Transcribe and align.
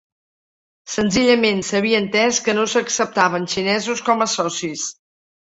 Senzillament 0.93 1.61
s'havia 1.67 2.01
entès 2.05 2.39
que 2.47 2.57
no 2.61 2.65
s'acceptaven 2.73 3.47
xinesos 3.55 4.03
com 4.09 4.27
a 4.29 4.31
socis". 4.39 4.89